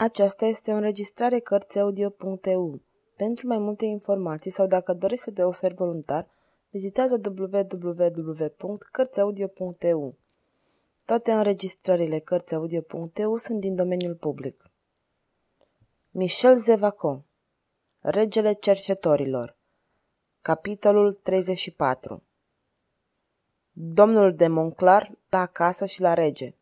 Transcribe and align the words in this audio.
Aceasta 0.00 0.46
este 0.46 0.72
o 0.72 0.74
înregistrare 0.74 1.38
Cărțiaudio.eu. 1.38 2.80
Pentru 3.16 3.46
mai 3.46 3.58
multe 3.58 3.84
informații 3.84 4.50
sau 4.50 4.66
dacă 4.66 4.92
dorești 4.92 5.24
să 5.24 5.30
te 5.30 5.42
oferi 5.42 5.74
voluntar, 5.74 6.28
vizitează 6.70 7.20
www.cărțiaudio.eu. 7.24 10.14
Toate 11.04 11.32
înregistrările 11.32 12.18
Cărțiaudio.eu 12.18 13.36
sunt 13.36 13.60
din 13.60 13.74
domeniul 13.74 14.14
public. 14.14 14.70
Michel 16.10 16.58
Zevaco 16.58 17.24
Regele 18.00 18.52
cercetorilor 18.52 19.56
Capitolul 20.40 21.12
34 21.12 22.22
Domnul 23.72 24.34
de 24.34 24.46
Monclar 24.46 25.12
la 25.28 25.38
acasă 25.38 25.86
și 25.86 26.00
la 26.00 26.14
rege 26.14 26.54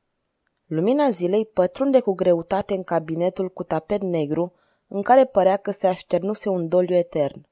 Lumina 0.66 1.10
zilei 1.10 1.46
pătrunde 1.46 2.00
cu 2.00 2.12
greutate 2.12 2.74
în 2.74 2.84
cabinetul 2.84 3.48
cu 3.48 3.62
tapet 3.62 4.02
negru, 4.02 4.52
în 4.88 5.02
care 5.02 5.24
părea 5.24 5.56
că 5.56 5.70
se 5.70 5.86
așternuse 5.86 6.48
un 6.48 6.68
doliu 6.68 6.94
etern. 6.94 7.46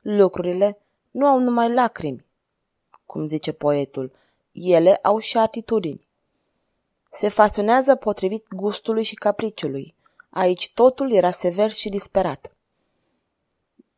Lucrurile 0.00 0.78
nu 1.10 1.26
au 1.26 1.38
numai 1.38 1.72
lacrimi, 1.72 2.24
cum 3.06 3.28
zice 3.28 3.52
poetul, 3.52 4.12
ele 4.52 4.94
au 4.94 5.18
și 5.18 5.38
atitudini. 5.38 6.08
Se 7.10 7.28
fasonează 7.28 7.94
potrivit 7.94 8.46
gustului 8.54 9.02
și 9.02 9.14
capriciului. 9.14 9.94
Aici 10.30 10.72
totul 10.74 11.12
era 11.12 11.30
sever 11.30 11.70
și 11.72 11.88
disperat. 11.88 12.52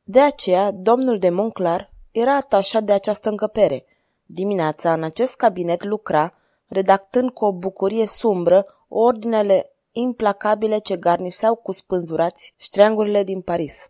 De 0.05 0.21
aceea, 0.21 0.71
domnul 0.71 1.19
de 1.19 1.31
Monclar 1.31 1.91
era 2.11 2.37
atașat 2.37 2.83
de 2.83 2.93
această 2.93 3.29
încăpere. 3.29 3.85
Dimineața, 4.27 4.93
în 4.93 5.03
acest 5.03 5.37
cabinet 5.37 5.85
lucra, 5.85 6.35
redactând 6.73 7.31
cu 7.31 7.45
o 7.45 7.53
bucurie 7.53 8.07
sumbră 8.07 8.67
ordinele 8.89 9.71
implacabile 9.93 10.79
ce 10.79 10.97
garniseau 10.97 11.55
cu 11.55 11.73
spânzurați 11.73 12.55
ștreangurile 12.57 13.23
din 13.23 13.41
Paris. 13.41 13.87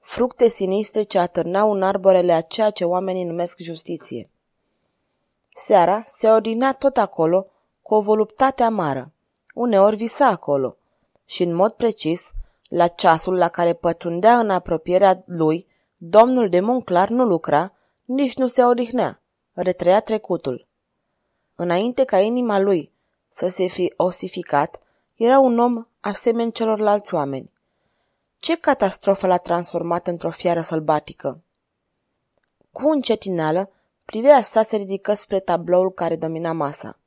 Fructe 0.00 0.48
sinistre 0.48 1.02
ce 1.02 1.18
atârnau 1.18 1.72
în 1.72 1.82
arborele 1.82 2.32
a 2.32 2.40
ceea 2.40 2.70
ce 2.70 2.84
oamenii 2.84 3.24
numesc 3.24 3.58
justiție. 3.58 4.30
Seara 5.56 6.04
se 6.16 6.28
ordinea 6.28 6.72
tot 6.72 6.96
acolo 6.96 7.46
cu 7.82 7.94
o 7.94 8.00
voluptate 8.00 8.62
amară. 8.62 9.12
Uneori 9.54 9.96
visa 9.96 10.26
acolo 10.26 10.76
și, 11.24 11.42
în 11.42 11.54
mod 11.54 11.72
precis, 11.72 12.30
la 12.68 12.86
ceasul 12.86 13.36
la 13.36 13.48
care 13.48 13.72
pătrundea 13.72 14.38
în 14.38 14.50
apropierea 14.50 15.22
lui, 15.26 15.66
domnul 15.96 16.48
de 16.48 16.60
Monclar 16.60 17.08
nu 17.08 17.24
lucra, 17.24 17.72
nici 18.04 18.36
nu 18.36 18.46
se 18.46 18.64
odihnea, 18.64 19.22
retrăia 19.52 20.00
trecutul. 20.00 20.67
Înainte 21.60 22.04
ca 22.04 22.18
inima 22.18 22.58
lui 22.58 22.92
să 23.28 23.48
se 23.48 23.66
fi 23.66 23.92
osificat, 23.96 24.80
era 25.14 25.38
un 25.38 25.58
om 25.58 25.86
asemeni 26.00 26.52
celorlalți 26.52 27.14
oameni. 27.14 27.50
Ce 28.38 28.56
catastrofă 28.56 29.26
l-a 29.26 29.36
transformat 29.36 30.06
într-o 30.06 30.30
fiară 30.30 30.60
sălbatică? 30.60 31.40
Cu 32.72 32.88
încetineală, 32.88 33.70
privirea 34.04 34.40
sa 34.40 34.62
se 34.62 34.76
ridică 34.76 35.14
spre 35.14 35.40
tabloul 35.40 35.92
care 35.92 36.16
domina 36.16 36.52
masa. 36.52 36.98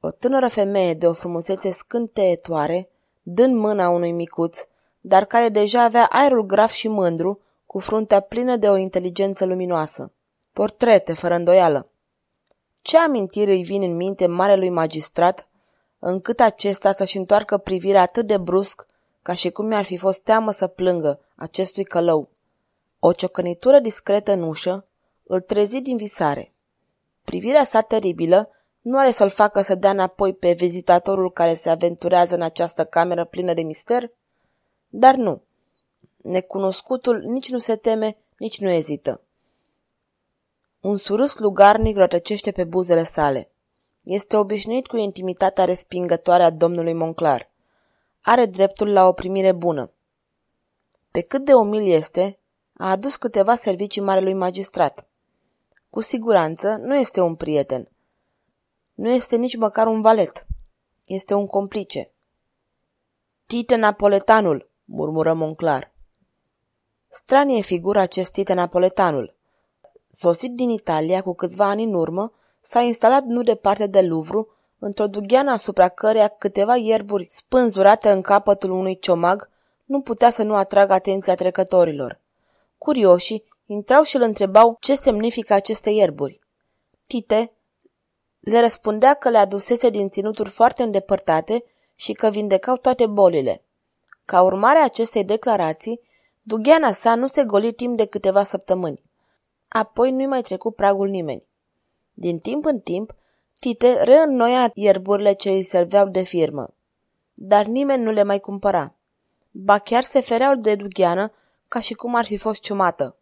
O 0.00 0.10
tânără 0.10 0.48
femeie 0.48 0.94
de 0.94 1.06
o 1.06 1.12
frumusețe 1.12 1.72
scânteetoare, 1.72 2.88
dând 3.22 3.54
mâna 3.54 3.88
unui 3.88 4.12
micuț, 4.12 4.58
dar 5.00 5.24
care 5.24 5.48
deja 5.48 5.82
avea 5.82 6.08
aerul 6.10 6.42
graf 6.42 6.70
și 6.70 6.88
mândru, 6.88 7.40
cu 7.66 7.78
fruntea 7.78 8.20
plină 8.20 8.56
de 8.56 8.68
o 8.68 8.76
inteligență 8.76 9.44
luminoasă. 9.44 10.12
Portrete, 10.52 11.12
fără 11.14 11.34
îndoială. 11.34 11.86
Ce 12.82 12.98
amintiri 12.98 13.50
îi 13.50 13.62
vin 13.62 13.82
în 13.82 13.96
minte 13.96 14.26
marelui 14.26 14.70
magistrat, 14.70 15.48
încât 15.98 16.40
acesta 16.40 16.92
să-și 16.92 17.16
întoarcă 17.16 17.58
privirea 17.58 18.00
atât 18.00 18.26
de 18.26 18.36
brusc, 18.36 18.86
ca 19.22 19.34
și 19.34 19.50
cum 19.50 19.66
mi-ar 19.66 19.84
fi 19.84 19.96
fost 19.96 20.22
teamă 20.22 20.50
să 20.50 20.66
plângă 20.66 21.20
acestui 21.36 21.84
călău. 21.84 22.28
O 22.98 23.12
ciocănitură 23.12 23.78
discretă 23.78 24.32
în 24.32 24.42
ușă 24.42 24.86
îl 25.22 25.40
trezi 25.40 25.80
din 25.80 25.96
visare. 25.96 26.52
Privirea 27.24 27.64
sa 27.64 27.80
teribilă 27.80 28.50
nu 28.80 28.98
are 28.98 29.10
să-l 29.10 29.28
facă 29.28 29.60
să 29.60 29.74
dea 29.74 29.90
înapoi 29.90 30.34
pe 30.34 30.52
vizitatorul 30.52 31.32
care 31.32 31.54
se 31.54 31.70
aventurează 31.70 32.34
în 32.34 32.42
această 32.42 32.84
cameră 32.84 33.24
plină 33.24 33.54
de 33.54 33.62
mister? 33.62 34.10
Dar 34.88 35.14
nu. 35.14 35.42
Necunoscutul 36.16 37.22
nici 37.22 37.50
nu 37.50 37.58
se 37.58 37.76
teme, 37.76 38.16
nici 38.36 38.60
nu 38.60 38.70
ezită. 38.70 39.20
Un 40.82 40.96
surâs 40.96 41.38
lugarnic 41.38 41.96
rătăcește 41.96 42.52
pe 42.52 42.64
buzele 42.64 43.04
sale. 43.04 43.50
Este 44.02 44.36
obișnuit 44.36 44.86
cu 44.86 44.96
intimitatea 44.96 45.64
respingătoare 45.64 46.42
a 46.42 46.50
domnului 46.50 46.92
Monclar. 46.92 47.50
Are 48.20 48.46
dreptul 48.46 48.92
la 48.92 49.06
o 49.06 49.12
primire 49.12 49.52
bună. 49.52 49.90
Pe 51.10 51.20
cât 51.20 51.44
de 51.44 51.54
umil 51.54 51.92
este, 51.92 52.38
a 52.76 52.90
adus 52.90 53.16
câteva 53.16 53.54
servicii 53.54 54.02
marelui 54.02 54.34
magistrat. 54.34 55.06
Cu 55.90 56.00
siguranță 56.00 56.76
nu 56.76 56.96
este 56.96 57.20
un 57.20 57.34
prieten. 57.34 57.88
Nu 58.94 59.10
este 59.10 59.36
nici 59.36 59.56
măcar 59.56 59.86
un 59.86 60.00
valet. 60.00 60.46
Este 61.06 61.34
un 61.34 61.46
complice. 61.46 62.10
Tite 63.46 63.74
Napoletanul, 63.74 64.70
murmură 64.84 65.34
Monclar. 65.34 65.92
Stranie 67.08 67.60
figură 67.60 68.00
acest 68.00 68.32
Tite 68.32 68.52
Napoletanul. 68.52 69.40
Sosit 70.14 70.52
din 70.54 70.68
Italia 70.68 71.22
cu 71.22 71.34
câțiva 71.34 71.64
ani 71.64 71.82
în 71.82 71.94
urmă, 71.94 72.32
s-a 72.60 72.80
instalat 72.80 73.24
nu 73.24 73.42
departe 73.42 73.86
de 73.86 74.00
Louvre, 74.00 74.46
într-o 74.78 75.06
dugheană 75.06 75.50
asupra 75.50 75.88
căreia 75.88 76.28
câteva 76.28 76.76
ierburi 76.76 77.28
spânzurate 77.30 78.10
în 78.10 78.20
capătul 78.20 78.70
unui 78.70 78.98
ciomag 78.98 79.50
nu 79.84 80.00
putea 80.00 80.30
să 80.30 80.42
nu 80.42 80.54
atragă 80.54 80.92
atenția 80.92 81.34
trecătorilor. 81.34 82.20
Curioșii 82.78 83.44
intrau 83.66 84.02
și 84.02 84.16
îl 84.16 84.22
întrebau 84.22 84.76
ce 84.80 84.94
semnifică 84.94 85.54
aceste 85.54 85.90
ierburi. 85.90 86.40
Tite 87.06 87.52
le 88.40 88.60
răspundea 88.60 89.14
că 89.14 89.30
le 89.30 89.38
adusese 89.38 89.90
din 89.90 90.08
ținuturi 90.08 90.50
foarte 90.50 90.82
îndepărtate 90.82 91.64
și 91.94 92.12
că 92.12 92.28
vindecau 92.28 92.76
toate 92.76 93.06
bolile. 93.06 93.62
Ca 94.24 94.42
urmare 94.42 94.78
a 94.78 94.84
acestei 94.84 95.24
declarații, 95.24 96.00
dugheana 96.42 96.92
sa 96.92 97.14
nu 97.14 97.26
se 97.26 97.44
goli 97.44 97.72
timp 97.72 97.96
de 97.96 98.04
câteva 98.04 98.42
săptămâni. 98.42 99.02
Apoi 99.72 100.10
nu-i 100.10 100.26
mai 100.26 100.42
trecut 100.42 100.74
pragul 100.74 101.08
nimeni. 101.08 101.44
Din 102.14 102.38
timp 102.38 102.64
în 102.64 102.80
timp, 102.80 103.14
Tite 103.62 104.02
reînnoia 104.02 104.70
ierburile 104.74 105.32
ce 105.32 105.50
îi 105.50 105.62
serveau 105.62 106.08
de 106.08 106.22
firmă. 106.22 106.74
Dar 107.34 107.64
nimeni 107.64 108.02
nu 108.02 108.10
le 108.10 108.22
mai 108.22 108.40
cumpăra. 108.40 108.94
Ba 109.50 109.78
chiar 109.78 110.02
se 110.02 110.20
fereau 110.20 110.54
de 110.54 110.74
dugheană 110.74 111.32
ca 111.68 111.80
și 111.80 111.94
cum 111.94 112.14
ar 112.14 112.24
fi 112.24 112.36
fost 112.36 112.60
ciumată. 112.60 113.16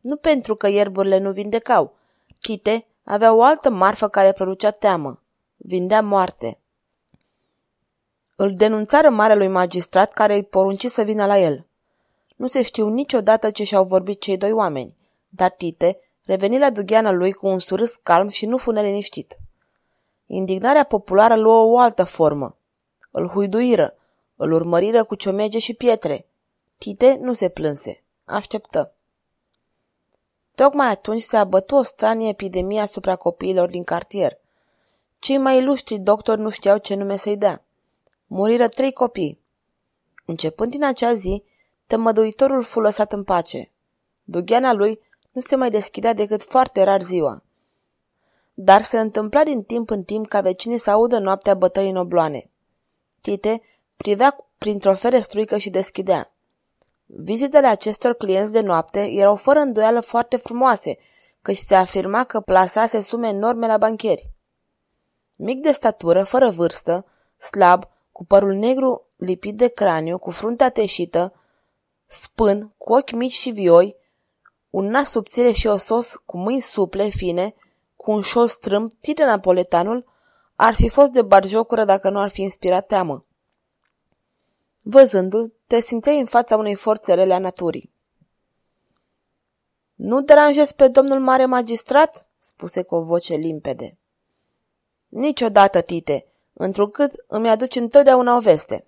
Nu 0.00 0.16
pentru 0.16 0.54
că 0.54 0.68
ierburile 0.68 1.18
nu 1.18 1.32
vindecau. 1.32 1.94
Tite 2.40 2.86
avea 3.04 3.34
o 3.34 3.42
altă 3.42 3.70
marfă 3.70 4.08
care 4.08 4.32
producea 4.32 4.70
teamă. 4.70 5.22
Vindea 5.56 6.02
moarte. 6.02 6.58
Îl 8.36 8.54
denunțară 8.54 9.10
marelui 9.10 9.48
magistrat 9.48 10.12
care 10.12 10.34
îi 10.34 10.44
porunci 10.44 10.86
să 10.86 11.02
vină 11.02 11.26
la 11.26 11.38
el. 11.38 11.66
Nu 12.36 12.46
se 12.46 12.62
știu 12.62 12.88
niciodată 12.88 13.50
ce 13.50 13.64
și-au 13.64 13.84
vorbit 13.84 14.20
cei 14.20 14.36
doi 14.36 14.52
oameni– 14.52 14.94
dar 15.36 15.50
Tite 15.50 16.00
reveni 16.24 16.58
la 16.58 16.70
dugheana 16.70 17.10
lui 17.10 17.32
cu 17.32 17.46
un 17.46 17.58
surâs 17.58 17.94
calm 17.94 18.28
și 18.28 18.46
nu 18.46 18.56
fu 18.56 18.70
neliniștit. 18.70 19.36
Indignarea 20.26 20.84
populară 20.84 21.36
luă 21.36 21.62
o 21.62 21.78
altă 21.78 22.04
formă. 22.04 22.56
Îl 23.10 23.28
huiduiră, 23.28 23.96
îl 24.36 24.52
urmăriră 24.52 25.04
cu 25.04 25.14
ciomege 25.14 25.58
și 25.58 25.74
pietre. 25.74 26.26
Tite 26.78 27.18
nu 27.20 27.32
se 27.32 27.48
plânse. 27.48 28.02
Așteptă. 28.24 28.92
Tocmai 30.54 30.90
atunci 30.90 31.22
se 31.22 31.36
abătu 31.36 31.74
o 31.74 31.82
stranie 31.82 32.28
epidemie 32.28 32.80
asupra 32.80 33.16
copiilor 33.16 33.68
din 33.68 33.84
cartier. 33.84 34.38
Cei 35.18 35.38
mai 35.38 35.58
ilustri 35.58 35.98
doctori 35.98 36.40
nu 36.40 36.50
știau 36.50 36.78
ce 36.78 36.94
nume 36.94 37.16
să-i 37.16 37.36
dea. 37.36 37.64
Muriră 38.26 38.68
trei 38.68 38.92
copii. 38.92 39.40
Începând 40.24 40.70
din 40.70 40.84
acea 40.84 41.14
zi, 41.14 41.42
temăduitorul 41.86 42.62
fu 42.62 42.80
lăsat 42.80 43.12
în 43.12 43.24
pace. 43.24 43.70
Dugheana 44.24 44.72
lui 44.72 45.00
nu 45.36 45.42
se 45.42 45.56
mai 45.56 45.70
deschidea 45.70 46.12
decât 46.12 46.42
foarte 46.42 46.82
rar 46.82 47.02
ziua. 47.02 47.42
Dar 48.54 48.82
se 48.82 49.00
întâmpla 49.00 49.44
din 49.44 49.62
timp 49.62 49.90
în 49.90 50.02
timp 50.02 50.28
ca 50.28 50.40
vecinii 50.40 50.78
să 50.78 50.90
audă 50.90 51.18
noaptea 51.18 51.54
bătăi 51.54 51.90
în 51.90 51.96
obloane. 51.96 52.50
Tite 53.20 53.62
privea 53.96 54.36
printr-o 54.58 54.94
ferestruică 54.94 55.56
și 55.56 55.70
deschidea. 55.70 56.32
Vizitele 57.06 57.66
acestor 57.66 58.14
clienți 58.14 58.52
de 58.52 58.60
noapte 58.60 59.10
erau 59.10 59.36
fără 59.36 59.58
îndoială 59.58 60.00
foarte 60.00 60.36
frumoase, 60.36 60.98
căci 61.42 61.56
se 61.56 61.74
afirma 61.74 62.24
că 62.24 62.40
plasase 62.40 63.00
sume 63.00 63.28
enorme 63.28 63.66
la 63.66 63.76
bancheri. 63.76 64.30
Mic 65.34 65.60
de 65.60 65.72
statură, 65.72 66.24
fără 66.24 66.50
vârstă, 66.50 67.04
slab, 67.38 67.84
cu 68.12 68.24
părul 68.24 68.52
negru 68.52 69.06
lipit 69.16 69.56
de 69.56 69.68
craniu, 69.68 70.18
cu 70.18 70.30
fruntea 70.30 70.70
teșită, 70.70 71.32
spân, 72.06 72.74
cu 72.76 72.92
ochi 72.92 73.10
mici 73.10 73.32
și 73.32 73.50
vioi, 73.50 74.04
un 74.76 74.86
nas 74.86 75.10
subțire 75.10 75.52
și 75.52 75.66
osos, 75.66 76.14
cu 76.14 76.36
mâini 76.36 76.60
suple, 76.60 77.08
fine, 77.08 77.54
cu 77.96 78.10
un 78.10 78.20
șol 78.20 78.46
strâmb, 78.46 78.90
Tite 79.00 79.24
Napoletanul 79.24 80.04
ar 80.56 80.74
fi 80.74 80.88
fost 80.88 81.12
de 81.12 81.22
barjocură 81.22 81.84
dacă 81.84 82.10
nu 82.10 82.20
ar 82.20 82.28
fi 82.28 82.42
inspirat 82.42 82.86
teamă. 82.86 83.24
Văzându-l, 84.82 85.52
te 85.66 85.80
simțeai 85.80 86.18
în 86.18 86.26
fața 86.26 86.56
unei 86.56 86.74
forțe 86.74 87.14
rele 87.14 87.34
a 87.34 87.38
naturii. 87.38 87.92
Nu 89.94 90.20
deranjezi 90.20 90.74
pe 90.74 90.88
domnul 90.88 91.20
mare 91.20 91.46
magistrat?" 91.46 92.28
spuse 92.38 92.82
cu 92.82 92.94
o 92.94 93.02
voce 93.02 93.34
limpede. 93.34 93.96
Niciodată, 95.08 95.80
Tite, 95.80 96.26
întrucât 96.52 97.12
îmi 97.26 97.50
aduci 97.50 97.76
întotdeauna 97.76 98.36
o 98.36 98.40
veste. 98.40 98.86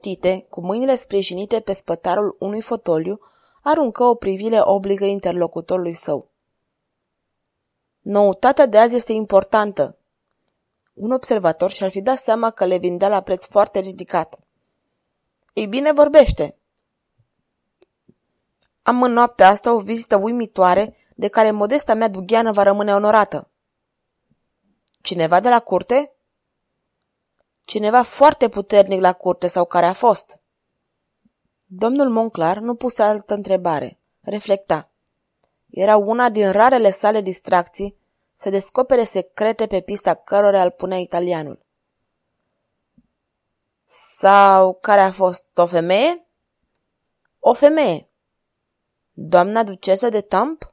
Tite, 0.00 0.46
cu 0.50 0.60
mâinile 0.60 0.96
sprijinite 0.96 1.60
pe 1.60 1.72
spătarul 1.72 2.36
unui 2.38 2.60
fotoliu, 2.60 3.20
aruncă 3.64 4.04
o 4.04 4.14
privire 4.14 4.60
obligă 4.62 5.04
interlocutorului 5.04 5.94
său. 5.94 6.30
Noutatea 8.00 8.66
de 8.66 8.78
azi 8.78 8.94
este 8.94 9.12
importantă. 9.12 9.98
Un 10.92 11.10
observator 11.10 11.70
și-ar 11.70 11.90
fi 11.90 12.00
dat 12.00 12.18
seama 12.18 12.50
că 12.50 12.64
le 12.64 12.76
vindea 12.76 13.08
la 13.08 13.20
preț 13.20 13.46
foarte 13.46 13.78
ridicat. 13.78 14.38
Ei 15.52 15.66
bine, 15.66 15.92
vorbește. 15.92 16.56
Am 18.82 19.02
în 19.02 19.12
noaptea 19.12 19.48
asta 19.48 19.72
o 19.72 19.78
vizită 19.78 20.16
uimitoare 20.16 20.96
de 21.14 21.28
care 21.28 21.50
modesta 21.50 21.94
mea 21.94 22.08
dugheană 22.08 22.52
va 22.52 22.62
rămâne 22.62 22.94
onorată. 22.94 23.48
Cineva 25.00 25.40
de 25.40 25.48
la 25.48 25.60
curte? 25.60 26.12
Cineva 27.64 28.02
foarte 28.02 28.48
puternic 28.48 29.00
la 29.00 29.12
curte 29.12 29.46
sau 29.46 29.64
care 29.64 29.86
a 29.86 29.92
fost. 29.92 30.42
Domnul 31.66 32.08
Monclar 32.08 32.58
nu 32.58 32.74
puse 32.74 33.02
altă 33.02 33.34
întrebare. 33.34 33.98
Reflecta. 34.20 34.90
Era 35.70 35.96
una 35.96 36.28
din 36.28 36.50
rarele 36.50 36.90
sale 36.90 37.20
distracții 37.20 37.96
să 38.34 38.50
descopere 38.50 39.04
secrete 39.04 39.66
pe 39.66 39.80
pista 39.80 40.14
cărora 40.14 40.62
îl 40.62 40.70
punea 40.70 40.98
italianul. 40.98 41.64
Sau 44.18 44.74
care 44.74 45.00
a 45.00 45.10
fost 45.10 45.58
o 45.58 45.66
femeie? 45.66 46.26
O 47.38 47.52
femeie. 47.52 48.08
Doamna 49.12 49.62
ducesă 49.62 50.08
de 50.08 50.20
Tamp? 50.20 50.72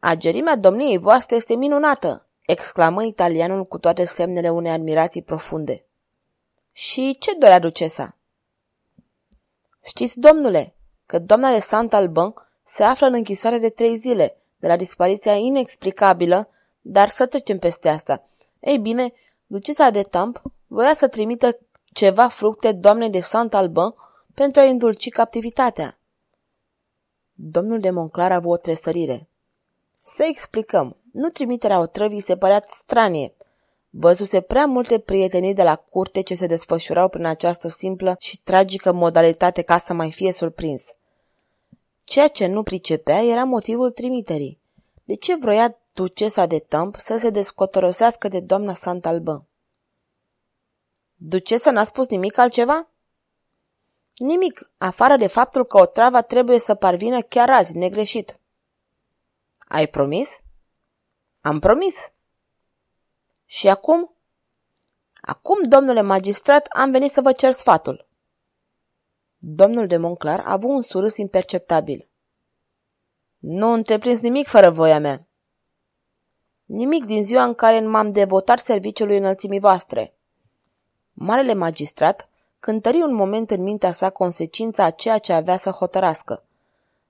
Agerimea 0.00 0.56
domniei 0.56 0.98
voastre 0.98 1.36
este 1.36 1.54
minunată, 1.54 2.26
exclamă 2.40 3.04
italianul 3.04 3.64
cu 3.66 3.78
toate 3.78 4.04
semnele 4.04 4.50
unei 4.50 4.72
admirații 4.72 5.22
profunde. 5.22 5.86
Și 6.72 7.16
ce 7.18 7.34
dorea 7.34 7.58
ducesa? 7.58 8.16
Știți, 9.82 10.20
domnule, 10.20 10.74
că 11.06 11.18
doamna 11.18 11.52
de 11.52 11.60
Sant 11.60 11.94
Alban 11.94 12.34
se 12.66 12.82
află 12.82 13.06
în 13.06 13.14
închisoare 13.14 13.58
de 13.58 13.68
trei 13.68 13.96
zile 13.96 14.36
de 14.58 14.66
la 14.66 14.76
dispariția 14.76 15.34
inexplicabilă, 15.34 16.48
dar 16.80 17.08
să 17.08 17.26
trecem 17.26 17.58
peste 17.58 17.88
asta. 17.88 18.24
Ei 18.60 18.78
bine, 18.78 19.12
ducesa 19.46 19.90
de 19.90 20.02
Tamp 20.02 20.42
voia 20.66 20.94
să 20.94 21.08
trimită 21.08 21.58
ceva 21.92 22.28
fructe 22.28 22.72
doamnei 22.72 23.10
de 23.10 23.20
Sant 23.20 23.54
Alban 23.54 23.94
pentru 24.34 24.60
a 24.60 24.64
indulci 24.64 25.08
captivitatea. 25.08 25.98
Domnul 27.32 27.80
de 27.80 27.90
Monclar 27.90 28.32
a 28.32 28.34
avut 28.34 28.52
o 28.52 28.56
tresărire. 28.56 29.28
Să 30.02 30.24
explicăm. 30.28 30.96
Nu 31.12 31.28
trimiterea 31.28 31.80
otrăvii 31.80 32.20
se 32.20 32.36
părea 32.36 32.64
stranie. 32.68 33.34
Văzuse 33.94 34.40
prea 34.40 34.66
multe 34.66 34.98
prietenii 34.98 35.54
de 35.54 35.62
la 35.62 35.76
curte 35.76 36.20
ce 36.20 36.34
se 36.34 36.46
desfășurau 36.46 37.08
prin 37.08 37.24
această 37.24 37.68
simplă 37.68 38.16
și 38.18 38.38
tragică 38.38 38.92
modalitate 38.92 39.62
ca 39.62 39.78
să 39.78 39.92
mai 39.92 40.12
fie 40.12 40.32
surprins. 40.32 40.82
Ceea 42.04 42.28
ce 42.28 42.46
nu 42.46 42.62
pricepea 42.62 43.22
era 43.22 43.44
motivul 43.44 43.90
trimiterii. 43.90 44.58
De 45.04 45.14
ce 45.14 45.36
vroia 45.36 45.78
ducesa 45.92 46.46
de 46.46 46.58
Tâmp 46.58 46.96
să 46.96 47.16
se 47.16 47.30
descotorosească 47.30 48.28
de 48.28 48.40
doamna 48.40 48.74
Santalbă? 48.74 49.46
Ducesa 51.14 51.70
n-a 51.70 51.84
spus 51.84 52.08
nimic 52.08 52.38
altceva? 52.38 52.88
Nimic, 54.16 54.70
afară 54.78 55.16
de 55.16 55.26
faptul 55.26 55.64
că 55.64 55.80
o 55.80 55.86
travă 55.86 56.22
trebuie 56.22 56.58
să 56.58 56.74
parvină 56.74 57.20
chiar 57.20 57.50
azi, 57.50 57.76
negreșit. 57.76 58.38
Ai 59.58 59.86
promis? 59.86 60.40
Am 61.40 61.58
promis. 61.58 62.12
Și 63.52 63.68
acum? 63.68 64.14
Acum, 65.20 65.62
domnule 65.62 66.00
magistrat, 66.00 66.66
am 66.66 66.90
venit 66.90 67.12
să 67.12 67.20
vă 67.20 67.32
cer 67.32 67.52
sfatul. 67.52 68.08
Domnul 69.36 69.86
de 69.86 69.96
Monclar 69.96 70.40
a 70.40 70.52
avut 70.52 70.70
un 70.70 70.82
surâs 70.82 71.16
imperceptabil. 71.16 72.08
Nu 73.38 73.72
întreprins 73.72 74.20
nimic 74.20 74.46
fără 74.46 74.70
voia 74.70 74.98
mea. 74.98 75.26
Nimic 76.64 77.04
din 77.04 77.24
ziua 77.24 77.42
în 77.42 77.54
care 77.54 77.80
m-am 77.80 78.12
devotat 78.12 78.58
serviciului 78.58 79.16
înălțimii 79.16 79.60
voastre. 79.60 80.14
Marele 81.12 81.54
magistrat 81.54 82.28
cântări 82.60 83.02
un 83.02 83.14
moment 83.14 83.50
în 83.50 83.62
mintea 83.62 83.90
sa 83.90 84.10
consecința 84.10 84.84
a 84.84 84.90
ceea 84.90 85.18
ce 85.18 85.32
avea 85.32 85.56
să 85.56 85.70
hotărască. 85.70 86.44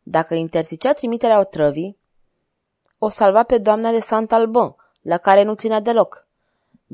Dacă 0.02 0.34
interzicea 0.34 0.92
trimiterea 0.92 1.38
otrăvii, 1.38 1.98
o 2.98 3.08
salva 3.08 3.42
pe 3.42 3.58
doamna 3.58 3.90
de 3.90 4.00
Sant 4.00 4.32
Albon, 4.32 4.76
la 5.02 5.18
care 5.18 5.42
nu 5.42 5.54
ținea 5.54 5.80
deloc. 5.80 6.30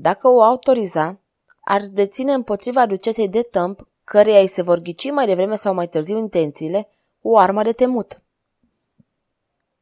Dacă 0.00 0.28
o 0.28 0.42
autoriza, 0.42 1.18
ar 1.60 1.82
deține 1.86 2.32
împotriva 2.32 2.86
ducesei 2.86 3.28
de 3.28 3.42
tâmp, 3.42 3.88
căreia 4.04 4.40
îi 4.40 4.46
se 4.46 4.62
vor 4.62 4.78
ghici 4.78 5.10
mai 5.10 5.26
devreme 5.26 5.56
sau 5.56 5.74
mai 5.74 5.88
târziu 5.88 6.18
intențiile, 6.18 6.88
o 7.22 7.38
armă 7.38 7.62
de 7.62 7.72
temut. 7.72 8.22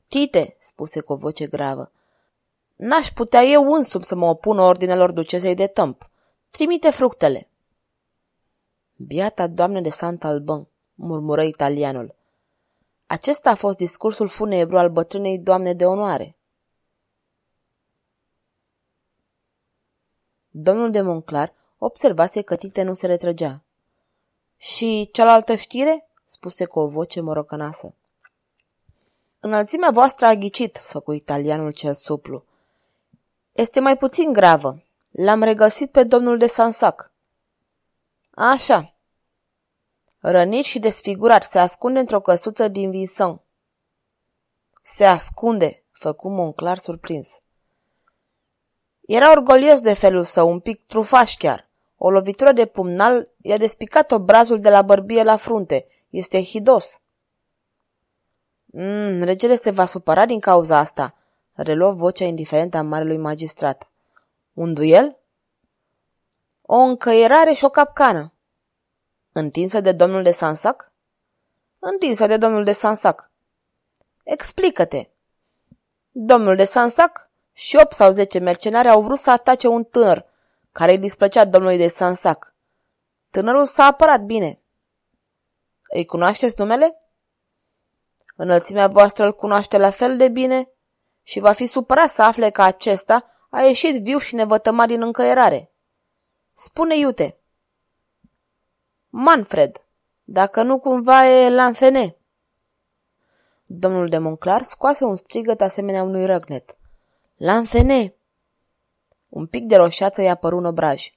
Tite, 0.08 0.56
spuse 0.60 1.00
cu 1.00 1.12
o 1.12 1.16
voce 1.16 1.46
gravă, 1.46 1.92
n-aș 2.76 3.08
putea 3.08 3.42
eu 3.42 3.72
însumi 3.72 4.04
să 4.04 4.14
mă 4.14 4.26
opun 4.26 4.58
ordinelor 4.58 5.10
ducesei 5.10 5.54
de 5.54 5.66
tâmp. 5.66 6.10
Trimite 6.50 6.90
fructele. 6.90 7.48
Biata 8.96 9.46
doamnă 9.46 9.80
de 9.80 9.88
Sant 9.88 10.24
Albân, 10.24 10.68
murmură 10.94 11.42
italianul. 11.42 12.14
Acesta 13.06 13.50
a 13.50 13.54
fost 13.54 13.76
discursul 13.76 14.28
funebru 14.28 14.78
al 14.78 14.90
bătrânei 14.90 15.38
doamne 15.38 15.72
de 15.72 15.86
onoare. 15.86 16.35
Domnul 20.58 20.90
de 20.90 21.00
Monclar 21.00 21.52
observase 21.78 22.42
că 22.42 22.56
Tite 22.56 22.82
nu 22.82 22.94
se 22.94 23.06
retrăgea. 23.06 23.62
Și 24.56 25.08
cealaltă 25.12 25.54
știre?" 25.54 26.08
spuse 26.26 26.64
cu 26.64 26.78
o 26.78 26.86
voce 26.86 27.20
morocănasă. 27.20 27.94
Înălțimea 29.40 29.90
voastră 29.90 30.26
a 30.26 30.34
ghicit, 30.34 30.78
făcu 30.78 31.12
italianul 31.12 31.72
cel 31.72 31.94
suplu. 31.94 32.44
Este 33.52 33.80
mai 33.80 33.96
puțin 33.96 34.32
gravă. 34.32 34.82
L-am 35.10 35.42
regăsit 35.42 35.90
pe 35.90 36.04
domnul 36.04 36.38
de 36.38 36.46
Sansac. 36.46 37.10
Așa. 38.30 38.94
Rănit 40.18 40.64
și 40.64 40.78
desfigurat, 40.78 41.42
se 41.42 41.58
ascunde 41.58 41.98
într-o 41.98 42.20
căsuță 42.20 42.68
din 42.68 42.90
Vincent. 42.90 43.40
Se 44.82 45.04
ascunde, 45.04 45.82
făcu 45.92 46.28
Monclar 46.28 46.78
surprins. 46.78 47.28
Era 49.06 49.30
orgolios 49.30 49.80
de 49.80 49.94
felul 49.94 50.24
său, 50.24 50.50
un 50.50 50.60
pic 50.60 50.84
trufaș 50.84 51.36
chiar. 51.36 51.68
O 51.96 52.10
lovitură 52.10 52.52
de 52.52 52.66
pumnal 52.66 53.28
i-a 53.40 53.56
despicat 53.56 54.10
obrazul 54.10 54.60
de 54.60 54.70
la 54.70 54.82
bărbie 54.82 55.22
la 55.22 55.36
frunte. 55.36 55.86
Este 56.10 56.42
hidos. 56.42 57.00
Mm, 58.64 59.22
regele 59.22 59.56
se 59.56 59.70
va 59.70 59.84
supăra 59.84 60.26
din 60.26 60.40
cauza 60.40 60.78
asta, 60.78 61.14
reluă 61.52 61.92
vocea 61.92 62.24
indiferentă 62.24 62.76
a 62.76 62.82
marelui 62.82 63.16
magistrat. 63.16 63.90
Un 64.52 64.74
duel? 64.74 65.18
O 66.62 66.76
încăierare 66.76 67.52
și 67.52 67.64
o 67.64 67.68
capcană. 67.68 68.32
Întinsă 69.32 69.80
de 69.80 69.92
domnul 69.92 70.22
de 70.22 70.30
Sansac? 70.30 70.92
Întinsă 71.78 72.26
de 72.26 72.36
domnul 72.36 72.64
de 72.64 72.72
Sansac. 72.72 73.30
Explică-te. 74.22 75.08
Domnul 76.10 76.56
de 76.56 76.64
Sansac 76.64 77.30
și 77.56 77.76
șopt 77.76 77.92
sau 77.92 78.12
zece 78.12 78.38
mercenari 78.38 78.88
au 78.88 79.02
vrut 79.02 79.18
să 79.18 79.30
atace 79.30 79.66
un 79.66 79.84
tânăr 79.84 80.24
care 80.72 80.90
îi 80.90 80.98
displăcea 80.98 81.44
domnului 81.44 81.76
de 81.76 81.88
Sansac. 81.88 82.54
Tânărul 83.30 83.66
s-a 83.66 83.84
apărat 83.84 84.20
bine. 84.20 84.60
Îi 85.88 86.04
cunoașteți 86.04 86.54
numele? 86.58 86.98
Înălțimea 88.36 88.88
voastră 88.88 89.24
îl 89.24 89.34
cunoaște 89.34 89.78
la 89.78 89.90
fel 89.90 90.16
de 90.16 90.28
bine 90.28 90.68
și 91.22 91.40
va 91.40 91.52
fi 91.52 91.66
supărat 91.66 92.10
să 92.10 92.22
afle 92.22 92.50
că 92.50 92.62
acesta 92.62 93.24
a 93.50 93.62
ieșit 93.62 94.02
viu 94.02 94.18
și 94.18 94.34
nevătămat 94.34 94.86
din 94.86 95.02
încăierare. 95.02 95.70
Spune 96.54 96.96
iute. 96.96 97.38
Manfred, 99.08 99.84
dacă 100.24 100.62
nu 100.62 100.78
cumva 100.78 101.26
e 101.26 101.50
Lanfene. 101.50 102.16
Domnul 103.64 104.08
de 104.08 104.18
Monclar 104.18 104.62
scoase 104.62 105.04
un 105.04 105.16
strigăt 105.16 105.60
asemenea 105.60 106.02
unui 106.02 106.26
răgnet. 106.26 106.76
Lanfene! 107.36 108.14
Un 109.28 109.46
pic 109.46 109.64
de 109.64 109.76
roșață 109.76 110.22
i-a 110.22 110.34
părut 110.34 110.58
în 110.58 110.64
obraj. 110.64 111.12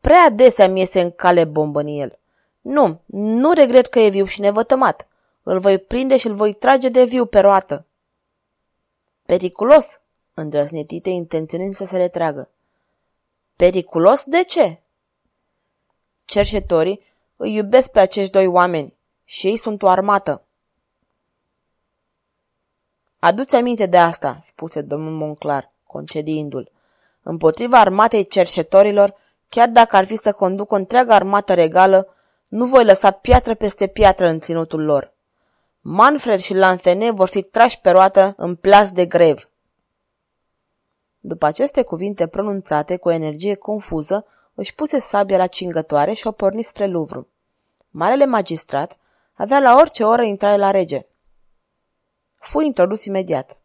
Prea 0.00 0.22
adesea 0.22 0.68
mi 0.68 0.80
iese 0.80 1.00
în 1.00 1.10
cale 1.10 1.44
bombă 1.44 1.80
în 1.80 1.86
el. 1.86 2.18
Nu, 2.60 3.00
nu 3.06 3.52
regret 3.52 3.86
că 3.86 3.98
e 3.98 4.08
viu 4.08 4.24
și 4.24 4.40
nevătămat. 4.40 5.08
Îl 5.42 5.58
voi 5.58 5.78
prinde 5.78 6.16
și 6.16 6.26
îl 6.26 6.34
voi 6.34 6.52
trage 6.52 6.88
de 6.88 7.04
viu 7.04 7.26
pe 7.26 7.38
roată. 7.40 7.86
Periculos, 9.22 10.00
îndrăznitite 10.34 11.10
intenționând 11.10 11.74
să 11.74 11.84
se 11.84 11.96
retragă. 11.96 12.48
Periculos 13.56 14.24
de 14.24 14.44
ce? 14.44 14.80
Cerșetorii 16.24 17.00
îi 17.36 17.54
iubesc 17.54 17.90
pe 17.92 18.00
acești 18.00 18.30
doi 18.30 18.46
oameni 18.46 18.94
și 19.24 19.46
ei 19.46 19.56
sunt 19.56 19.82
o 19.82 19.88
armată. 19.88 20.45
Aduți 23.18 23.56
aminte 23.56 23.86
de 23.86 23.98
asta, 23.98 24.38
spuse 24.42 24.80
domnul 24.80 25.12
Monclar, 25.12 25.72
concediindu-l. 25.86 26.70
Împotriva 27.22 27.78
armatei 27.78 28.26
cerșetorilor, 28.26 29.14
chiar 29.48 29.68
dacă 29.68 29.96
ar 29.96 30.04
fi 30.04 30.16
să 30.16 30.32
conduc 30.32 30.72
o 30.72 30.74
întreagă 30.74 31.12
armată 31.12 31.54
regală, 31.54 32.14
nu 32.48 32.64
voi 32.64 32.84
lăsa 32.84 33.10
piatră 33.10 33.54
peste 33.54 33.86
piatră 33.86 34.26
în 34.26 34.40
ținutul 34.40 34.84
lor. 34.84 35.14
Manfred 35.80 36.38
și 36.38 36.54
Lanthene 36.54 37.10
vor 37.10 37.28
fi 37.28 37.42
trași 37.42 37.80
pe 37.80 37.90
roată 37.90 38.34
în 38.36 38.54
plas 38.54 38.92
de 38.92 39.06
grev. 39.06 39.48
După 41.20 41.46
aceste 41.46 41.82
cuvinte 41.82 42.26
pronunțate 42.26 42.96
cu 42.96 43.08
o 43.08 43.12
energie 43.12 43.54
confuză, 43.54 44.26
își 44.54 44.74
puse 44.74 45.00
sabia 45.00 45.36
la 45.36 45.46
cingătoare 45.46 46.12
și 46.12 46.26
o 46.26 46.30
porni 46.30 46.62
spre 46.62 46.86
Louvre. 46.86 47.26
Marele 47.90 48.26
magistrat 48.26 48.96
avea 49.34 49.58
la 49.58 49.74
orice 49.74 50.04
oră 50.04 50.22
intrare 50.22 50.56
la 50.56 50.70
rege. 50.70 51.06
Fu 52.38 52.60
introdus 52.60 53.04
imediat. 53.04 53.58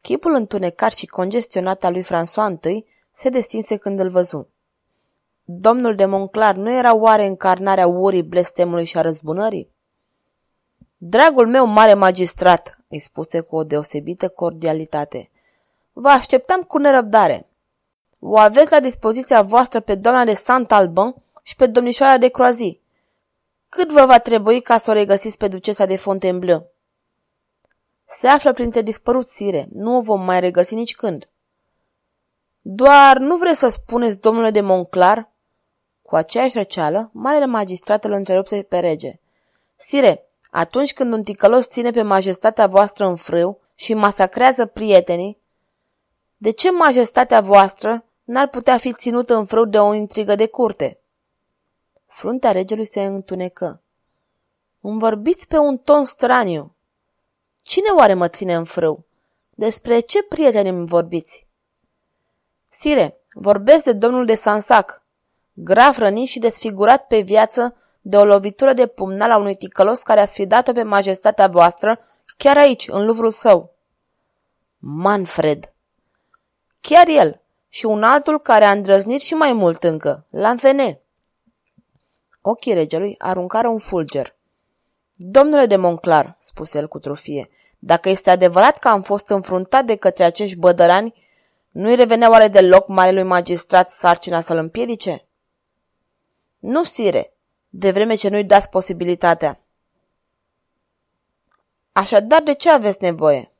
Chipul 0.00 0.34
întunecat 0.34 0.92
și 0.92 1.06
congestionat 1.06 1.84
al 1.84 1.92
lui 1.92 2.04
François 2.04 2.64
I 2.64 2.84
se 3.10 3.28
destinse 3.28 3.76
când 3.76 4.00
îl 4.00 4.10
văzu. 4.10 4.48
Domnul 5.44 5.94
de 5.94 6.04
Monclar 6.04 6.54
nu 6.54 6.72
era 6.72 6.94
oare 6.94 7.26
încarnarea 7.26 7.86
urii, 7.86 8.22
blestemului 8.22 8.84
și 8.84 8.98
a 8.98 9.00
răzbunării? 9.00 9.70
Dragul 10.96 11.46
meu 11.46 11.66
mare 11.66 11.94
magistrat, 11.94 12.78
îi 12.88 12.98
spuse 12.98 13.40
cu 13.40 13.56
o 13.56 13.64
deosebită 13.64 14.28
cordialitate, 14.28 15.30
vă 15.92 16.08
așteptam 16.08 16.62
cu 16.62 16.78
nerăbdare. 16.78 17.46
O 18.18 18.38
aveți 18.38 18.72
la 18.72 18.80
dispoziția 18.80 19.42
voastră 19.42 19.80
pe 19.80 19.94
doamna 19.94 20.24
de 20.24 20.34
Saint-Alban 20.34 21.14
și 21.42 21.56
pe 21.56 21.66
domnișoara 21.66 22.18
de 22.18 22.28
Croazi. 22.28 22.80
Cât 23.68 23.92
vă 23.92 24.04
va 24.06 24.18
trebui 24.18 24.60
ca 24.60 24.78
să 24.78 24.90
o 24.90 24.94
regăsiți 24.94 25.38
pe 25.38 25.48
ducesa 25.48 25.86
de 25.86 25.96
Fontainebleau? 25.96 26.70
Se 28.10 28.28
află 28.28 28.52
printre 28.52 28.82
dispăruți 28.82 29.34
sire, 29.34 29.68
nu 29.72 29.96
o 29.96 30.00
vom 30.00 30.24
mai 30.24 30.40
regăsi 30.40 30.74
nici 30.74 30.94
când. 30.94 31.28
Doar 32.60 33.16
nu 33.16 33.36
vreți 33.36 33.58
să 33.58 33.68
spuneți, 33.68 34.20
domnule 34.20 34.50
de 34.50 34.60
Monclar? 34.60 35.28
Cu 36.02 36.16
aceeași 36.16 36.56
răceală, 36.56 37.10
marele 37.12 37.46
magistrat 37.46 38.04
îl 38.04 38.12
întrerupse 38.12 38.62
pe 38.62 38.78
rege. 38.78 39.18
Sire, 39.76 40.26
atunci 40.50 40.94
când 40.94 41.12
un 41.12 41.22
ticălos 41.22 41.68
ține 41.68 41.90
pe 41.90 42.02
majestatea 42.02 42.66
voastră 42.66 43.06
în 43.06 43.16
frâu 43.16 43.60
și 43.74 43.94
masacrează 43.94 44.66
prietenii, 44.66 45.38
de 46.36 46.50
ce 46.50 46.70
majestatea 46.70 47.40
voastră 47.40 48.04
n-ar 48.24 48.48
putea 48.48 48.78
fi 48.78 48.92
ținută 48.92 49.34
în 49.34 49.44
frâu 49.44 49.64
de 49.64 49.78
o 49.78 49.94
intrigă 49.94 50.34
de 50.34 50.46
curte? 50.46 50.98
Fruntea 52.06 52.52
regelui 52.52 52.86
se 52.86 53.02
întunecă. 53.02 53.82
Îmi 54.80 54.98
vorbiți 54.98 55.48
pe 55.48 55.58
un 55.58 55.78
ton 55.78 56.04
straniu. 56.04 56.72
Cine 57.68 57.88
oare 57.96 58.14
mă 58.14 58.28
ține 58.28 58.54
în 58.54 58.64
frâu? 58.64 59.04
Despre 59.50 60.00
ce 60.00 60.22
prieteni 60.22 60.68
îmi 60.68 60.86
vorbiți? 60.86 61.46
Sire, 62.68 63.20
vorbesc 63.32 63.84
de 63.84 63.92
domnul 63.92 64.24
de 64.24 64.34
Sansac, 64.34 65.02
grav 65.52 65.98
rănit 65.98 66.28
și 66.28 66.38
desfigurat 66.38 67.06
pe 67.06 67.20
viață 67.20 67.76
de 68.00 68.16
o 68.16 68.24
lovitură 68.24 68.72
de 68.72 68.86
pumnal 68.86 69.30
a 69.30 69.36
unui 69.36 69.54
ticălos 69.54 70.02
care 70.02 70.20
a 70.20 70.26
sfidat-o 70.26 70.72
pe 70.72 70.82
majestatea 70.82 71.46
voastră 71.46 72.00
chiar 72.36 72.56
aici, 72.56 72.88
în 72.88 73.06
luvrul 73.06 73.30
său. 73.30 73.74
Manfred! 74.78 75.72
Chiar 76.80 77.08
el 77.08 77.40
și 77.68 77.86
un 77.86 78.02
altul 78.02 78.40
care 78.40 78.64
a 78.64 78.70
îndrăznit 78.70 79.20
și 79.20 79.34
mai 79.34 79.52
mult 79.52 79.84
încă, 79.84 80.26
Lanfene. 80.30 81.00
Ochii 82.40 82.74
regelui 82.74 83.14
aruncară 83.18 83.68
un 83.68 83.78
fulger. 83.78 84.36
Domnule 85.20 85.66
de 85.66 85.76
Monclar, 85.76 86.36
spuse 86.38 86.78
el 86.78 86.88
cu 86.88 86.98
trufie, 86.98 87.48
dacă 87.78 88.08
este 88.08 88.30
adevărat 88.30 88.76
că 88.76 88.88
am 88.88 89.02
fost 89.02 89.28
înfruntat 89.28 89.84
de 89.84 89.96
către 89.96 90.24
acești 90.24 90.56
bădărani, 90.56 91.14
nu-i 91.70 91.94
revenea 91.94 92.30
oare 92.30 92.48
deloc 92.48 92.88
marelui 92.88 93.22
magistrat 93.22 93.90
sarcina 93.90 94.40
să-l 94.40 94.56
împiedice? 94.56 95.24
Nu, 96.58 96.84
sire, 96.84 97.32
de 97.68 97.90
vreme 97.90 98.14
ce 98.14 98.28
nu-i 98.28 98.44
dați 98.44 98.70
posibilitatea. 98.70 99.60
Așadar, 101.92 102.42
de 102.42 102.54
ce 102.54 102.70
aveți 102.70 103.02
nevoie? 103.02 103.52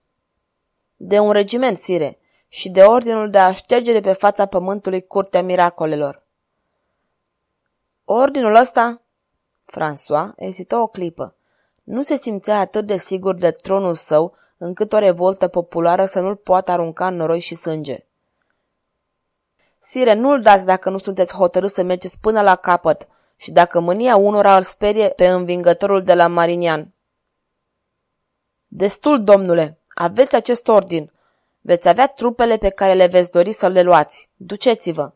De 0.96 1.18
un 1.18 1.32
regiment, 1.32 1.78
sire, 1.78 2.18
și 2.48 2.68
de 2.68 2.82
ordinul 2.82 3.30
de 3.30 3.38
a 3.38 3.52
șterge 3.52 3.92
de 3.92 4.00
pe 4.00 4.12
fața 4.12 4.46
pământului 4.46 5.06
curtea 5.06 5.42
miracolelor. 5.42 6.22
Ordinul 8.04 8.54
ăsta? 8.54 9.00
François 9.66 10.34
ezită 10.36 10.76
o 10.76 10.86
clipă. 10.86 11.32
Nu 11.88 12.02
se 12.02 12.16
simțea 12.16 12.58
atât 12.58 12.86
de 12.86 12.96
sigur 12.96 13.34
de 13.34 13.50
tronul 13.50 13.94
său, 13.94 14.34
încât 14.58 14.92
o 14.92 14.98
revoltă 14.98 15.48
populară 15.48 16.04
să 16.04 16.20
nu-l 16.20 16.36
poată 16.36 16.70
arunca 16.70 17.06
în 17.06 17.16
noroi 17.16 17.40
și 17.40 17.54
sânge. 17.54 18.04
Sire, 19.78 20.14
nu-l 20.14 20.42
dați 20.42 20.64
dacă 20.64 20.90
nu 20.90 20.98
sunteți 20.98 21.34
hotărâți 21.34 21.74
să 21.74 21.82
mergeți 21.82 22.20
până 22.20 22.40
la 22.40 22.56
capăt 22.56 23.08
și 23.36 23.50
dacă 23.50 23.80
mânia 23.80 24.16
unora 24.16 24.56
îl 24.56 24.62
sperie 24.62 25.08
pe 25.08 25.28
învingătorul 25.28 26.02
de 26.02 26.14
la 26.14 26.26
Marinian. 26.26 26.92
Destul, 28.66 29.24
domnule, 29.24 29.78
aveți 29.88 30.34
acest 30.34 30.68
ordin. 30.68 31.12
Veți 31.60 31.88
avea 31.88 32.06
trupele 32.06 32.56
pe 32.56 32.68
care 32.68 32.92
le 32.92 33.06
veți 33.06 33.30
dori 33.30 33.52
să 33.52 33.68
le 33.68 33.82
luați. 33.82 34.30
Duceți-vă. 34.36 35.12